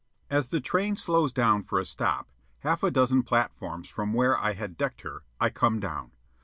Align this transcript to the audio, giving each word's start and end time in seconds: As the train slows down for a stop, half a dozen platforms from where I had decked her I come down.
As 0.31 0.47
the 0.47 0.59
train 0.59 0.95
slows 0.95 1.31
down 1.31 1.61
for 1.63 1.77
a 1.77 1.85
stop, 1.85 2.27
half 2.61 2.81
a 2.81 2.89
dozen 2.89 3.21
platforms 3.21 3.87
from 3.87 4.13
where 4.15 4.35
I 4.35 4.53
had 4.53 4.75
decked 4.75 5.01
her 5.03 5.21
I 5.39 5.51
come 5.51 5.79
down. 5.79 6.09